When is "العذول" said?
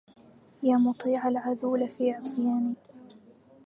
1.27-1.87